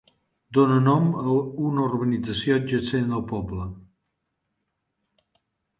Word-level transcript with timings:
Dóna 0.57 0.77
nom 0.87 1.03
a 1.19 1.25
una 1.71 1.83
urbanització 1.89 2.59
adjacent 2.63 3.15
al 3.19 3.25
poble. 3.35 3.69